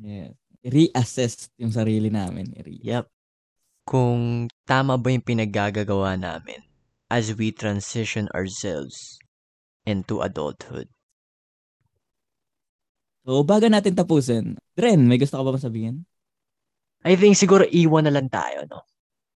yes. 0.00 0.32
Reassess 0.64 1.52
yung 1.60 1.76
sarili 1.76 2.08
namin. 2.08 2.48
I-re- 2.56 2.80
Yep. 2.80 3.04
Kung 3.84 4.48
tama 4.64 4.96
ba 4.96 5.12
yung 5.12 5.20
pinaggagawa 5.20 6.16
namin 6.16 6.64
as 7.12 7.36
we 7.36 7.52
transition 7.52 8.32
ourselves 8.32 9.20
into 9.84 10.24
adulthood. 10.24 10.88
So, 13.28 13.44
bago 13.44 13.68
natin 13.68 13.92
tapusin, 13.92 14.56
Dren, 14.72 15.04
may 15.04 15.20
gusto 15.20 15.36
ka 15.36 15.44
ba 15.44 15.60
sabihin? 15.60 16.08
I 17.04 17.12
think 17.12 17.36
siguro 17.36 17.68
iwan 17.68 18.08
na 18.08 18.16
lang 18.16 18.32
tayo, 18.32 18.64
no? 18.64 18.88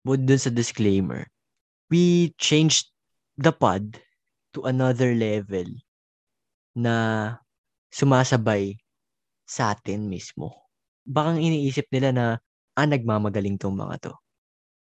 bukod 0.05 0.29
dun 0.29 0.37
sa 0.37 0.53
disclaimer, 0.53 1.25
we 1.89 2.29
changed 2.37 2.93
the 3.41 3.49
pod 3.49 3.97
to 4.53 4.61
another 4.69 5.17
level 5.17 5.65
na 6.75 6.95
sumasabay 7.89 8.75
sa 9.47 9.71
atin 9.71 10.11
mismo. 10.11 10.51
Bakang 11.07 11.39
iniisip 11.39 11.87
nila 11.89 12.11
na, 12.11 12.25
ah, 12.75 12.85
nagmamagaling 12.85 13.55
tong 13.55 13.79
mga 13.79 14.11
to. 14.11 14.13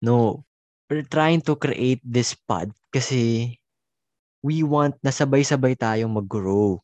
No. 0.02 0.42
We're 0.90 1.06
trying 1.06 1.40
to 1.48 1.56
create 1.56 2.02
this 2.04 2.36
pod 2.36 2.68
kasi 2.92 3.54
we 4.44 4.60
want 4.60 5.00
na 5.00 5.08
sabay-sabay 5.08 5.72
tayong 5.78 6.12
mag-grow 6.12 6.76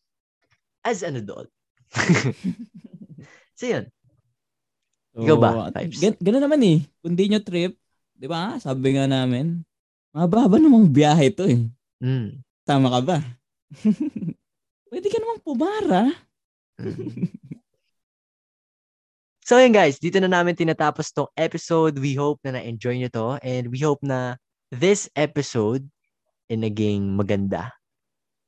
as 0.81 1.05
an 1.05 1.20
adult. 1.20 1.53
so, 3.59 3.68
yun. 3.68 3.85
So, 5.12 5.27
Ikaw 5.27 5.37
ba, 5.37 5.51
Types? 5.75 6.01
Gan- 6.01 6.20
ganun 6.23 6.42
naman 6.49 6.64
eh. 6.64 6.79
Kung 7.05 7.12
di 7.18 7.29
nyo 7.29 7.40
trip, 7.44 7.77
di 8.16 8.27
ba? 8.31 8.57
Sabi 8.57 8.96
nga 8.96 9.05
namin, 9.05 9.61
mababa 10.14 10.57
namang 10.57 10.88
biyahe 10.88 11.29
to 11.35 11.44
eh. 11.44 11.68
Mm. 12.01 12.40
Tama 12.64 12.88
ka 12.88 13.01
ba? 13.05 13.16
Pwede 14.90 15.07
ka 15.07 15.18
namang 15.22 15.42
pumara. 15.46 16.03
So 19.50 19.59
yun 19.59 19.74
guys, 19.74 19.98
dito 19.98 20.22
na 20.22 20.31
namin 20.31 20.55
tinatapos 20.55 21.11
tong 21.11 21.26
episode. 21.35 21.98
We 21.98 22.14
hope 22.14 22.38
na 22.46 22.55
na-enjoy 22.55 23.03
nyo 23.03 23.11
to 23.11 23.29
and 23.42 23.66
we 23.66 23.83
hope 23.83 23.98
na 23.98 24.38
this 24.70 25.11
episode 25.18 25.83
ay 26.46 26.62
naging 26.62 27.18
maganda. 27.18 27.74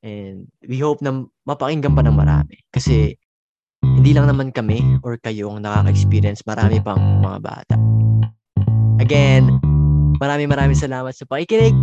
And 0.06 0.46
we 0.62 0.78
hope 0.78 1.02
na 1.02 1.26
mapakinggan 1.42 1.98
pa 1.98 2.06
ng 2.06 2.14
marami. 2.14 2.54
Kasi 2.70 3.18
hindi 3.82 4.14
lang 4.14 4.30
naman 4.30 4.54
kami 4.54 5.02
or 5.02 5.18
kayo 5.18 5.50
ang 5.50 5.66
nakaka-experience. 5.66 6.46
Marami 6.46 6.78
pang 6.78 7.02
mga 7.18 7.38
bata. 7.42 7.74
Again, 9.02 9.58
maraming 10.22 10.54
maraming 10.54 10.78
salamat 10.78 11.18
sa 11.18 11.26
pakikinig. 11.26 11.74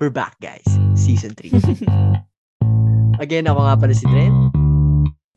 We're 0.00 0.08
back 0.08 0.40
guys. 0.40 0.64
Season 0.96 1.36
3. 1.36 2.24
Again, 3.16 3.48
ako 3.48 3.60
nga 3.64 3.76
pala 3.80 3.94
si 3.96 4.04
Dren. 4.04 4.32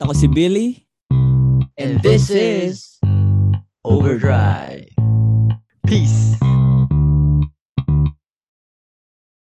Ako 0.03 0.11
si 0.11 0.27
Billy. 0.27 0.83
And 1.79 2.03
this 2.03 2.27
is 2.27 2.99
Overdrive. 3.87 4.91
Peace. 5.87 6.35